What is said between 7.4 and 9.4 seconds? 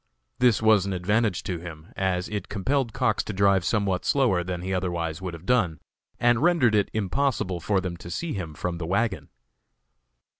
for them to see him from the wagon.